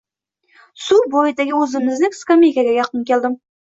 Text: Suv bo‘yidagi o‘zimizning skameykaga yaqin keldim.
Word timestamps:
Suv 0.85 1.03
bo‘yidagi 1.17 1.55
o‘zimizning 1.61 2.19
skameykaga 2.25 2.79
yaqin 2.83 3.09
keldim. 3.15 3.43